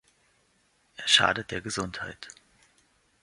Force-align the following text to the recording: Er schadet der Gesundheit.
Er 0.95 1.07
schadet 1.07 1.51
der 1.51 1.61
Gesundheit. 1.61 2.29